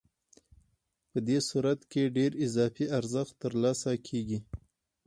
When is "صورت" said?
1.49-1.79